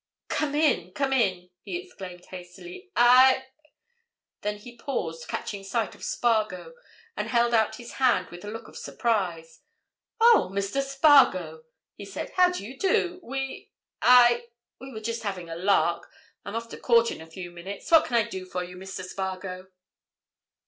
[0.29, 2.89] "Come in, come in!" he exclaimed hastily.
[2.95, 3.49] "I—"
[4.41, 6.73] Then he paused, catching sight of Spargo,
[7.15, 9.61] and held out his hand with a look of surprise.
[10.19, 10.81] "Oh—Mr.
[10.81, 12.31] Spargo?" he said.
[12.31, 17.51] "How do you do?—we—I—we were just having a lark—I'm off to court in a few
[17.51, 17.91] minutes.
[17.91, 19.03] What can I do for you, Mr.
[19.03, 19.67] Spargo?"